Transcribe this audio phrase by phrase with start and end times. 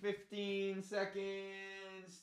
[0.00, 1.22] 15 seconds.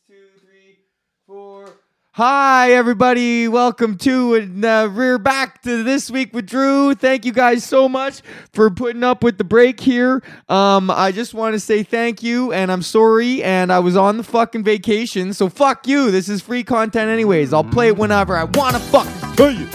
[0.08, 0.78] Two, three,
[1.26, 1.68] four.
[2.12, 3.48] Hi, everybody.
[3.48, 6.94] Welcome to and uh, we're back to this week with Drew.
[6.94, 8.22] Thank you guys so much
[8.54, 10.22] for putting up with the break here.
[10.48, 13.42] Um, I just want to say thank you, and I'm sorry.
[13.42, 16.12] And I was on the fucking vacation, so fuck you.
[16.12, 17.52] This is free content, anyways.
[17.52, 19.68] I'll play it whenever I wanna fucking tell you.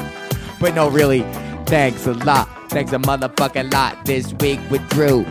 [0.61, 1.23] But no, really,
[1.67, 2.49] thanks a lot.
[2.71, 5.25] Thanks a motherfucking lot this week with Drew.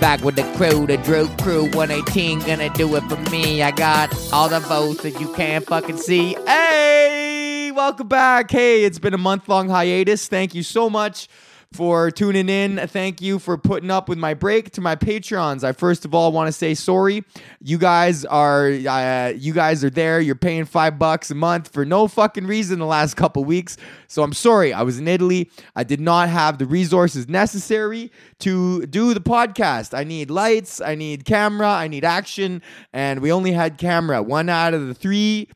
[0.00, 3.62] Back with the crew, the Drew Crew 118, gonna do it for me.
[3.62, 6.36] I got all the votes that you can't fucking see.
[6.46, 8.50] Hey, welcome back.
[8.50, 10.28] Hey, it's been a month long hiatus.
[10.28, 11.28] Thank you so much
[11.74, 12.76] for tuning in.
[12.86, 14.70] Thank you for putting up with my break.
[14.72, 17.24] To my patrons, I first of all want to say sorry.
[17.60, 20.20] You guys are uh, you guys are there.
[20.20, 23.76] You're paying five bucks a month for no fucking reason the last couple weeks.
[24.06, 24.72] So I'm sorry.
[24.72, 25.50] I was in Italy.
[25.74, 29.96] I did not have the resources necessary to do the podcast.
[29.96, 30.80] I need lights.
[30.80, 31.68] I need camera.
[31.68, 32.62] I need action.
[32.92, 34.22] And we only had camera.
[34.22, 35.48] One out of the three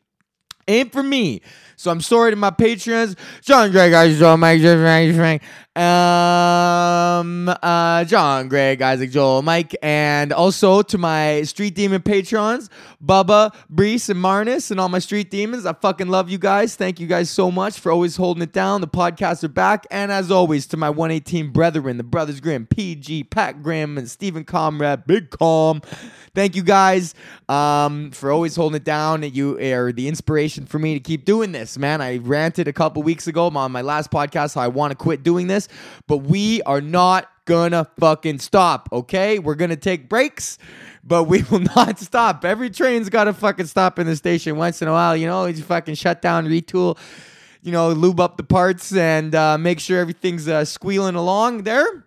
[0.66, 1.40] ain't for me.
[1.78, 3.14] So I'm sorry to my patrons.
[3.40, 5.42] John Greg, guys, Joel, Mike, Jeff, Frank, Frank,
[5.78, 12.68] um, uh, John, Greg, Isaac, Joel, Mike, and also to my Street Demon patrons,
[13.04, 15.66] Bubba, Brees, and Marnus, and all my Street Demons.
[15.66, 16.74] I fucking love you guys.
[16.74, 18.80] Thank you guys so much for always holding it down.
[18.80, 19.86] The podcasts are back.
[19.92, 24.42] And as always, to my 118 brethren, the Brothers Grimm, PG, Pat Grimm, and Stephen
[24.42, 25.80] Comrade, Big Com.
[26.34, 27.14] Thank you guys
[27.48, 29.22] um, for always holding it down.
[29.22, 32.00] You are the inspiration for me to keep doing this, man.
[32.00, 35.22] I ranted a couple weeks ago on my last podcast how I want to quit
[35.22, 35.68] doing this,
[36.06, 39.38] but we are not gonna fucking stop, okay?
[39.38, 40.58] We're gonna take breaks,
[41.02, 42.44] but we will not stop.
[42.44, 45.46] Every train's gotta fucking stop in the station once in a while, you know?
[45.46, 46.96] You fucking shut down, retool,
[47.62, 52.04] you know, lube up the parts and uh, make sure everything's uh, squealing along there.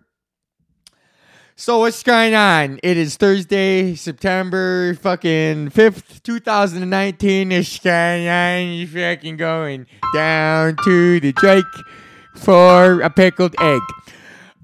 [1.62, 2.80] So what's going on?
[2.82, 7.52] It is Thursday, September fucking 5th, 2019.
[7.52, 8.66] It's going on.
[8.72, 11.64] You fucking going down to the Drake
[12.34, 13.80] for a pickled egg.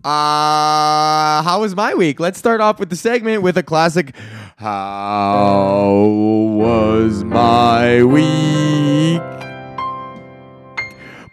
[0.02, 2.18] Uh, how was my week?
[2.18, 4.12] Let's start off with the segment with a classic.
[4.56, 9.37] How was my week?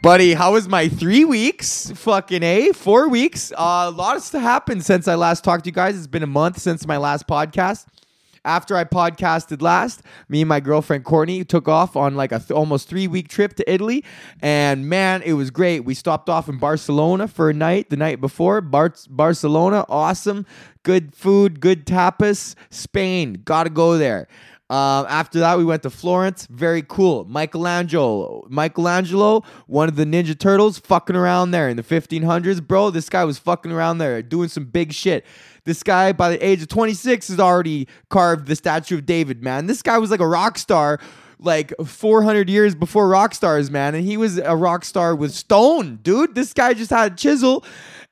[0.05, 1.89] Buddy, how was my three weeks?
[1.95, 3.51] Fucking A, four weeks.
[3.57, 5.97] Uh, lots to happen since I last talked to you guys.
[5.97, 7.87] It's been a month since my last podcast.
[8.45, 12.51] After I podcasted last, me and my girlfriend Courtney took off on like a th-
[12.51, 14.03] almost three week trip to Italy,
[14.43, 15.79] and man, it was great.
[15.79, 18.61] We stopped off in Barcelona for a night the night before.
[18.61, 20.45] Bar- Barcelona, awesome,
[20.83, 22.53] good food, good tapas.
[22.69, 24.27] Spain, gotta go there.
[24.67, 26.47] Um, after that, we went to Florence.
[26.49, 27.25] Very cool.
[27.25, 28.47] Michelangelo.
[28.49, 32.65] Michelangelo, one of the Ninja Turtles, fucking around there in the 1500s.
[32.65, 35.23] Bro, this guy was fucking around there doing some big shit.
[35.65, 39.67] This guy, by the age of 26, has already carved the statue of David, man.
[39.67, 40.99] This guy was like a rock star
[41.37, 43.93] like 400 years before rock stars, man.
[43.95, 46.33] And he was a rock star with stone, dude.
[46.33, 47.63] This guy just had a chisel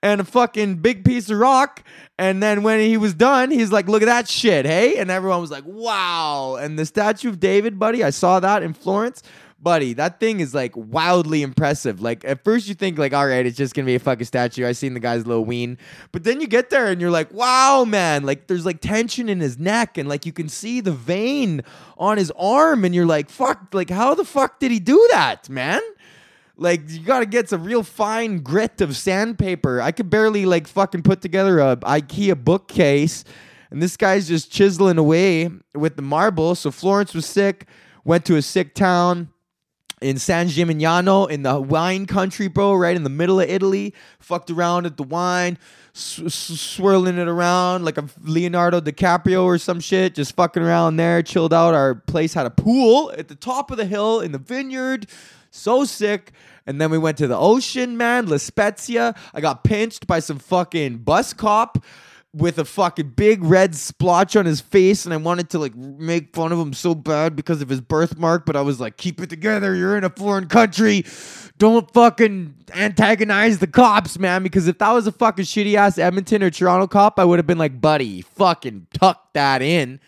[0.03, 1.81] and a fucking big piece of rock.
[2.19, 4.97] And then when he was done, he's like, look at that shit, hey?
[4.97, 6.58] And everyone was like, wow.
[6.59, 9.24] And the statue of David, buddy, I saw that in Florence.
[9.59, 12.02] Buddy, that thing is like wildly impressive.
[12.02, 14.68] Like at first you think like, all right, it's just gonna be a fucking statue.
[14.68, 15.78] I seen the guy's little ween,
[16.12, 18.25] but then you get there and you're like, wow, man!
[18.25, 21.62] Like there's like tension in his neck and like you can see the vein
[21.97, 23.70] on his arm, and you're like, fuck!
[23.72, 25.80] Like how the fuck did he do that, man?
[26.56, 29.81] Like you gotta get some real fine grit of sandpaper.
[29.81, 33.24] I could barely like fucking put together a IKEA bookcase,
[33.72, 36.53] and this guy's just chiseling away with the marble.
[36.56, 37.68] So Florence was sick.
[38.06, 39.30] Went to a sick town
[40.02, 43.94] in San Gimignano in the wine country, bro, right in the middle of Italy.
[44.20, 45.58] Fucked around at the wine,
[45.96, 50.97] s- s- swirling it around like a Leonardo DiCaprio or some shit, just fucking around
[50.97, 51.74] there, chilled out.
[51.74, 55.08] Our place had a pool at the top of the hill in the vineyard.
[55.53, 56.31] So sick.
[56.66, 59.14] And then we went to the ocean, man, La Spezia.
[59.34, 61.84] I got pinched by some fucking bus cop
[62.34, 66.35] with a fucking big red splotch on his face and I wanted to like make
[66.35, 69.29] fun of him so bad because of his birthmark, but I was like, keep it
[69.29, 71.05] together, you're in a foreign country.
[71.59, 74.41] Don't fucking antagonize the cops, man.
[74.41, 77.46] Because if that was a fucking shitty ass Edmonton or Toronto cop, I would have
[77.46, 79.99] been like, buddy, fucking tuck that in.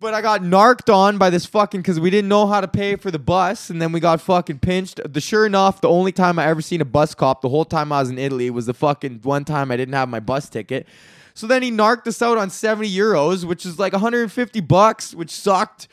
[0.00, 2.96] But I got narked on by this fucking because we didn't know how to pay
[2.96, 4.98] for the bus, and then we got fucking pinched.
[5.04, 7.92] The sure enough, the only time I ever seen a bus cop the whole time
[7.92, 10.88] I was in Italy was the fucking one time I didn't have my bus ticket.
[11.34, 15.30] So then he narked us out on 70 euros, which is like 150 bucks, which
[15.30, 15.86] sucked.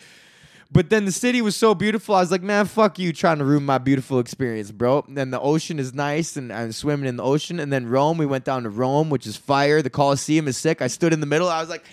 [0.72, 2.16] But then the city was so beautiful.
[2.16, 5.04] I was like, man, fuck you trying to ruin my beautiful experience, bro.
[5.06, 7.60] And then the ocean is nice and I'm swimming in the ocean.
[7.60, 9.82] And then Rome, we went down to Rome, which is fire.
[9.82, 10.82] The Colosseum is sick.
[10.82, 11.48] I stood in the middle.
[11.50, 11.86] I was like,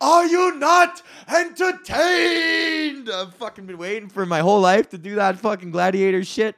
[0.00, 3.08] Are you not entertained?
[3.08, 6.56] I've fucking been waiting for my whole life to do that fucking gladiator shit.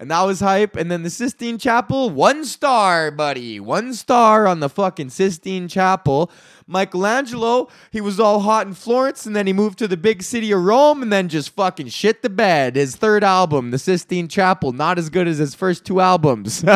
[0.00, 0.74] And that was hype.
[0.74, 3.60] And then the Sistine Chapel, one star, buddy.
[3.60, 6.32] One star on the fucking Sistine Chapel.
[6.66, 10.50] Michelangelo, he was all hot in Florence and then he moved to the big city
[10.52, 12.76] of Rome and then just fucking shit the bed.
[12.76, 16.64] His third album, The Sistine Chapel, not as good as his first two albums.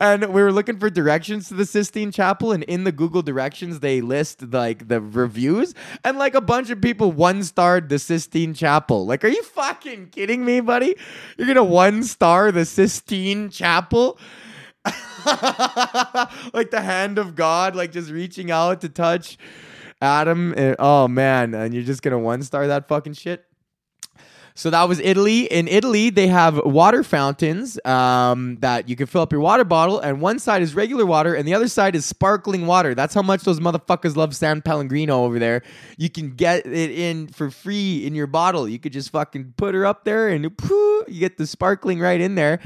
[0.00, 3.80] and we were looking for directions to the Sistine Chapel, and in the Google directions,
[3.80, 5.74] they list like the reviews,
[6.04, 9.06] and like a bunch of people one starred the Sistine Chapel.
[9.06, 10.96] Like, are you fucking kidding me, buddy?
[11.36, 14.18] You're gonna one star the Sistine Chapel?
[16.52, 19.38] like the hand of God, like just reaching out to touch
[20.00, 20.54] Adam.
[20.56, 23.45] And, oh man, and you're just gonna one star that fucking shit?
[24.56, 25.42] So that was Italy.
[25.42, 30.00] In Italy, they have water fountains um, that you can fill up your water bottle,
[30.00, 32.94] and one side is regular water, and the other side is sparkling water.
[32.94, 35.60] That's how much those motherfuckers love San Pellegrino over there.
[35.98, 38.66] You can get it in for free in your bottle.
[38.66, 42.20] You could just fucking put her up there, and poo, you get the sparkling right
[42.20, 42.58] in there,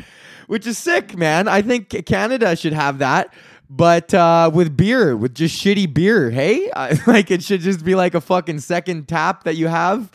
[0.47, 1.49] which is sick, man.
[1.49, 3.35] I think Canada should have that
[3.73, 6.71] but uh, with beer, with just shitty beer, hey,
[7.07, 10.11] like it should just be like a fucking second tap that you have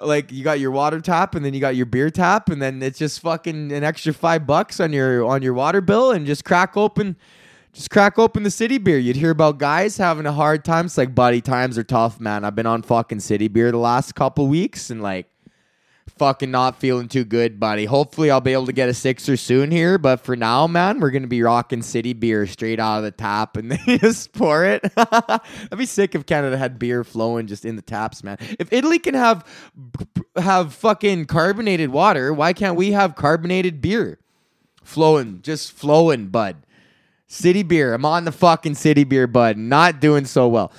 [0.00, 2.82] like you got your water tap and then you got your beer tap and then
[2.82, 6.44] it's just fucking an extra five bucks on your on your water bill and just
[6.44, 7.16] crack open
[7.74, 8.98] just crack open the city beer.
[8.98, 10.86] You'd hear about guys having a hard time.
[10.86, 12.44] It's like, buddy, times are tough, man.
[12.44, 15.26] I've been on fucking city beer the last couple weeks and like
[16.16, 17.84] fucking not feeling too good, buddy.
[17.84, 19.98] Hopefully, I'll be able to get a sixer soon here.
[19.98, 23.56] But for now, man, we're gonna be rocking city beer straight out of the tap
[23.56, 24.84] and then just pour it.
[24.96, 25.40] I'd
[25.76, 28.38] be sick if Canada had beer flowing just in the taps, man.
[28.58, 29.46] If Italy can have
[30.36, 34.18] have fucking carbonated water, why can't we have carbonated beer
[34.82, 36.56] flowing, just flowing, bud?
[37.26, 37.94] City beer.
[37.94, 39.56] I'm on the fucking city beer, bud.
[39.56, 40.72] Not doing so well.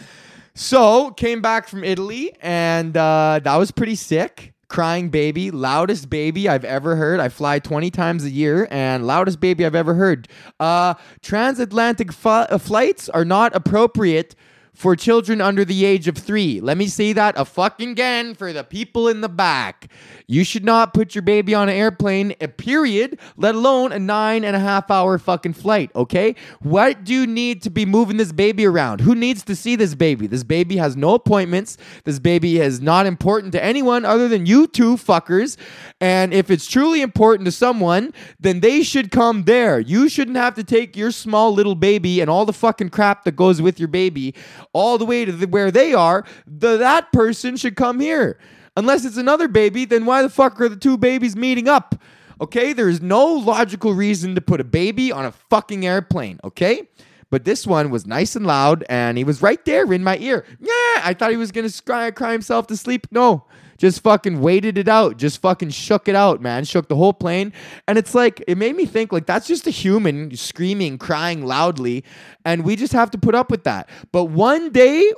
[0.54, 6.50] So came back from Italy, and uh, that was pretty sick crying baby, loudest baby
[6.50, 7.20] I've ever heard.
[7.20, 10.28] I fly 20 times a year and loudest baby I've ever heard.
[10.60, 14.36] Uh, transatlantic uh, flights are not appropriate
[14.76, 16.60] for children under the age of three.
[16.60, 19.90] Let me say that a fucking again for the people in the back.
[20.28, 24.44] You should not put your baby on an airplane, a period, let alone a nine
[24.44, 26.36] and a half hour fucking flight, okay?
[26.62, 29.00] What do you need to be moving this baby around?
[29.02, 30.28] Who needs to see this baby?
[30.28, 31.78] This baby has no appointments.
[32.04, 35.58] This baby is not important to anyone other than you two fuckers.
[36.02, 39.80] And if it's truly important to someone, then they should come there.
[39.80, 43.36] You shouldn't have to take your small little baby and all the fucking crap that
[43.38, 44.34] goes with your baby
[44.76, 46.26] all the way to the, where they are.
[46.46, 48.38] The, that person should come here.
[48.76, 51.96] Unless it's another baby, then why the fuck are the two babies meeting up?
[52.42, 56.90] Okay, there's no logical reason to put a baby on a fucking airplane, okay?
[57.32, 60.46] But this one was nice and loud, and he was right there in my ear.
[60.60, 63.08] Yeah, I thought he was gonna cry, cry himself to sleep.
[63.12, 63.46] No,
[63.78, 66.66] just fucking waited it out, just fucking shook it out, man.
[66.66, 67.54] Shook the whole plane.
[67.88, 72.04] And it's like, it made me think, like, that's just a human screaming, crying loudly,
[72.44, 73.90] and we just have to put up with that.
[74.12, 75.12] But one day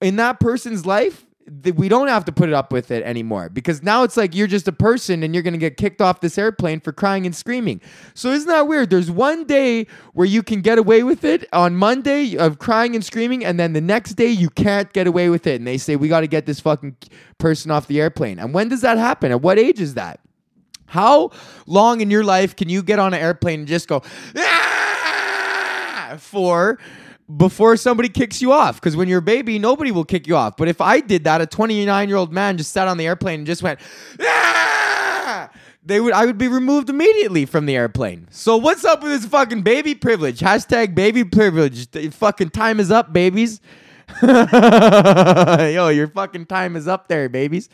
[0.00, 1.26] in that person's life,
[1.74, 4.46] we don't have to put it up with it anymore because now it's like you're
[4.46, 7.34] just a person and you're going to get kicked off this airplane for crying and
[7.34, 7.80] screaming.
[8.14, 8.90] So isn't that weird?
[8.90, 13.04] There's one day where you can get away with it on Monday of crying and
[13.04, 15.96] screaming and then the next day you can't get away with it and they say
[15.96, 16.96] we got to get this fucking
[17.38, 18.38] person off the airplane.
[18.38, 19.32] And when does that happen?
[19.32, 20.20] At what age is that?
[20.86, 21.30] How
[21.66, 24.02] long in your life can you get on an airplane and just go
[24.36, 26.16] ah!
[26.18, 26.78] for
[27.36, 28.76] before somebody kicks you off.
[28.76, 30.56] Because when you're a baby, nobody will kick you off.
[30.56, 33.40] But if I did that, a 29 year old man just sat on the airplane
[33.40, 33.80] and just went,
[34.20, 35.50] ah!
[35.84, 38.28] they would I would be removed immediately from the airplane.
[38.30, 40.40] So what's up with this fucking baby privilege?
[40.40, 41.88] Hashtag baby privilege.
[42.14, 43.60] Fucking time is up, babies.
[44.22, 47.68] Yo, your fucking time is up there, babies.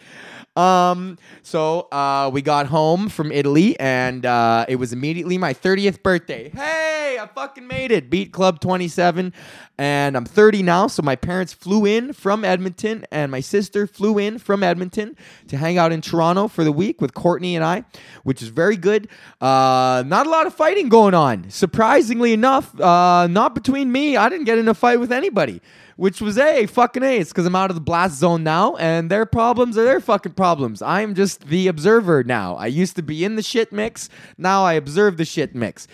[0.56, 6.02] Um, so uh, we got home from Italy, and uh, it was immediately my 30th
[6.02, 6.48] birthday.
[6.48, 8.08] Hey, I fucking made it!
[8.08, 9.32] Beat Club 27,
[9.76, 10.86] and I'm 30 now.
[10.86, 15.16] So my parents flew in from Edmonton, and my sister flew in from Edmonton
[15.48, 17.84] to hang out in Toronto for the week with Courtney and I,
[18.24, 19.08] which is very good.
[19.40, 21.50] Uh, not a lot of fighting going on.
[21.50, 24.16] Surprisingly enough, uh, not between me.
[24.16, 25.60] I didn't get in a fight with anybody
[25.96, 27.18] which was a fucking a.
[27.18, 30.32] It's because I'm out of the blast zone now, and their problems are their fucking
[30.32, 30.45] problems.
[30.82, 32.56] I'm just the observer now.
[32.56, 34.08] I used to be in the shit mix.
[34.38, 35.88] Now I observe the shit mix.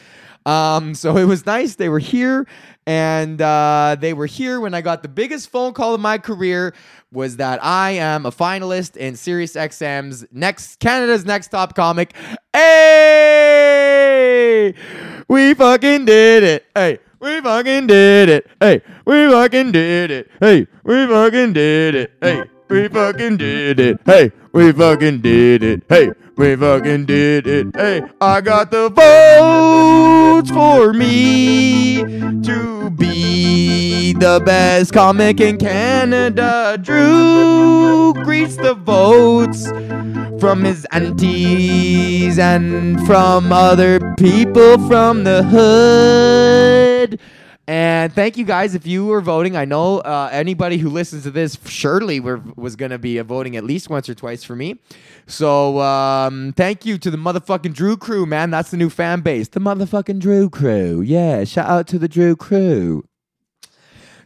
[0.44, 1.76] Um, so it was nice.
[1.76, 2.47] They were here,
[2.87, 6.75] and uh, they were here when I got the biggest phone call of my career.
[7.12, 12.14] Was that I am a finalist in Sirius XM's next Canada's Next Top Comic.
[12.52, 12.73] Hey,
[15.28, 16.64] we fucking did it.
[16.75, 18.50] Hey, we fucking did it.
[18.61, 20.28] Hey, we fucking did it.
[20.40, 22.12] Hey, we fucking did it.
[22.21, 24.00] Hey, we fucking did it.
[24.06, 25.82] Hey, we fucking did it.
[25.90, 27.76] Hey, we fucking did it.
[27.76, 31.96] Hey, I got the votes for me
[32.42, 36.78] to be the best comic in Canada.
[36.80, 39.66] Drew greets the votes
[40.40, 47.20] from his aunties and from other people from the hood.
[47.69, 49.57] And thank you guys if you were voting.
[49.57, 53.57] I know uh, anybody who listens to this surely were, was going to be voting
[53.57, 54.81] at least once or twice for me.
[55.28, 58.50] So um, thank you to the motherfucking Drew crew, man.
[58.50, 59.49] That's the new fan base.
[59.49, 61.02] The motherfucking Drew crew.
[61.02, 63.04] Yeah, shout out to the Drew crew.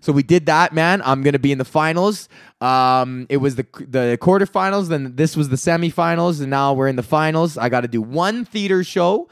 [0.00, 1.02] So we did that, man.
[1.04, 2.28] I'm gonna be in the finals.
[2.60, 6.96] Um, it was the the quarterfinals, then this was the semifinals, and now we're in
[6.96, 7.58] the finals.
[7.58, 9.28] I got to do one theater show.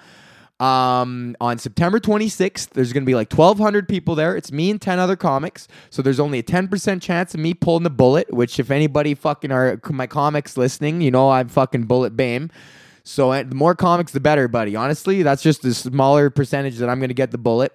[0.61, 4.37] Um, on September 26th, there's going to be like 1,200 people there.
[4.37, 5.67] It's me and 10 other comics.
[5.91, 9.51] So there's only a 10% chance of me pulling the bullet, which, if anybody fucking
[9.51, 12.51] are my comics listening, you know I'm fucking bullet bame.
[13.03, 14.77] So uh, the more comics, the better, buddy.
[14.77, 17.73] Honestly, that's just a smaller percentage that I'm going to get the bullet.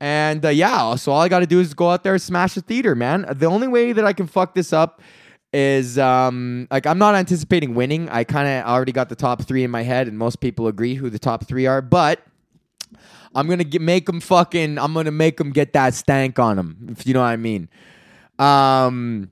[0.00, 2.60] And uh, yeah, so all I got to do is go out there, smash the
[2.60, 3.26] theater, man.
[3.30, 5.00] The only way that I can fuck this up
[5.56, 8.10] is um like I'm not anticipating winning.
[8.10, 10.94] I kind of already got the top three in my head, and most people agree
[10.94, 11.80] who the top three are.
[11.80, 12.20] But
[13.34, 14.78] I'm gonna get, make them fucking.
[14.78, 17.68] I'm gonna make them get that stank on them, if you know what I mean.
[18.38, 19.30] Um.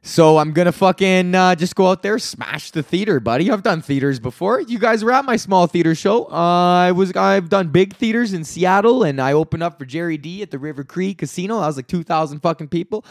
[0.00, 3.50] So I'm gonna fucking uh, just go out there, smash the theater, buddy.
[3.50, 4.60] I've done theaters before.
[4.60, 6.26] You guys were at my small theater show.
[6.26, 10.16] Uh, I was I've done big theaters in Seattle, and I opened up for Jerry
[10.16, 11.58] D at the River Cree Casino.
[11.58, 13.04] I was like two thousand fucking people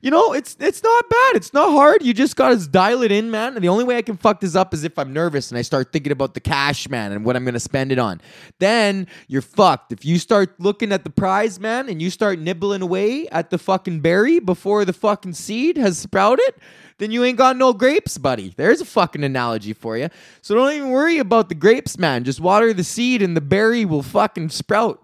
[0.00, 1.36] you know, it's it's not bad.
[1.36, 2.02] It's not hard.
[2.02, 3.54] You just gotta dial it in, man.
[3.54, 5.62] And the only way I can fuck this up is if I'm nervous and I
[5.62, 8.20] start thinking about the cash, man, and what I'm gonna spend it on.
[8.58, 9.92] Then you're fucked.
[9.92, 13.58] If you start looking at the prize, man, and you start nibbling away at the
[13.58, 16.54] fucking berry before the fucking seed has sprouted,
[16.98, 18.52] then you ain't got no grapes, buddy.
[18.56, 20.08] There's a fucking analogy for you.
[20.42, 22.24] So don't even worry about the grapes, man.
[22.24, 25.02] Just water the seed and the berry will fucking sprout.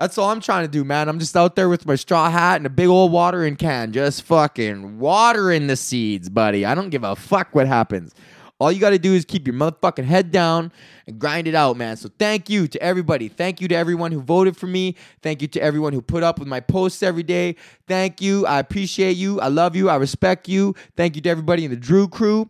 [0.00, 1.10] That's all I'm trying to do, man.
[1.10, 4.22] I'm just out there with my straw hat and a big old watering can, just
[4.22, 6.64] fucking watering the seeds, buddy.
[6.64, 8.14] I don't give a fuck what happens.
[8.58, 10.72] All you got to do is keep your motherfucking head down
[11.06, 11.98] and grind it out, man.
[11.98, 13.28] So thank you to everybody.
[13.28, 14.96] Thank you to everyone who voted for me.
[15.20, 17.56] Thank you to everyone who put up with my posts every day.
[17.86, 18.46] Thank you.
[18.46, 19.38] I appreciate you.
[19.38, 19.90] I love you.
[19.90, 20.74] I respect you.
[20.96, 22.48] Thank you to everybody in the Drew crew.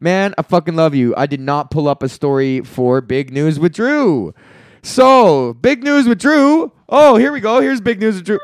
[0.00, 1.14] Man, I fucking love you.
[1.18, 4.32] I did not pull up a story for Big News with Drew.
[4.82, 6.72] So, big news with Drew.
[6.90, 7.60] Oh, here we go.
[7.60, 8.38] Here's big news Drew.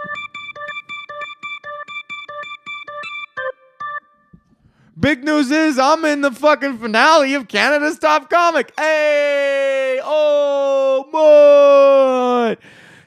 [5.01, 8.73] Big news is I'm in the fucking finale of Canada's Top Comic.
[8.79, 9.99] Hey!
[10.03, 12.57] Oh, boy!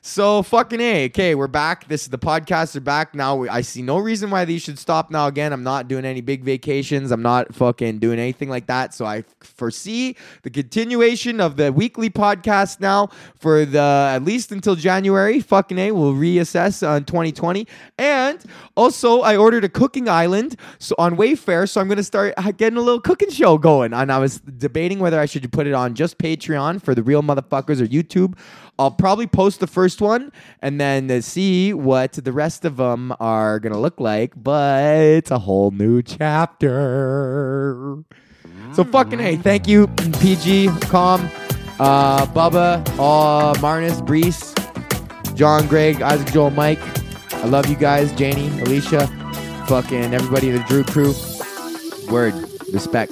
[0.08, 1.06] So fucking a.
[1.08, 1.90] Okay, we're back.
[1.90, 3.44] This is the podcasts are back now.
[3.44, 5.28] I see no reason why these should stop now.
[5.28, 7.12] Again, I'm not doing any big vacations.
[7.12, 8.94] I'm not fucking doing anything like that.
[8.94, 13.82] So I foresee the continuation of the weekly podcast now for the
[14.14, 15.42] at least until January.
[15.42, 15.92] Fucking a.
[15.92, 17.68] We'll reassess on 2020.
[17.98, 18.42] And
[18.78, 21.68] also, I ordered a cooking island so on Wayfair.
[21.68, 23.92] So I'm gonna start getting a little cooking show going.
[23.94, 27.22] And I was debating whether I should put it on just Patreon for the real
[27.22, 28.38] motherfuckers or YouTube
[28.80, 30.32] I'll probably post the first one
[30.62, 35.32] and then see what the rest of them are going to look like, but it's
[35.32, 38.04] a whole new chapter.
[38.74, 39.88] So fucking hey, thank you,
[40.20, 41.22] PG, Com,
[41.80, 44.54] uh, Bubba, uh, Marnus, Brees,
[45.36, 46.80] John, Greg, Isaac, Joel, Mike.
[47.34, 49.08] I love you guys, Janie, Alicia,
[49.68, 51.14] fucking everybody in the Drew crew.
[52.12, 52.34] Word,
[52.72, 53.12] respect.